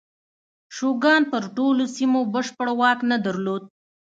شوګان 0.75 1.21
پر 1.31 1.43
ټولو 1.55 1.83
سیمو 1.95 2.21
بشپړ 2.33 2.67
واک 2.79 2.99
نه 3.11 3.17
درلود. 3.25 3.63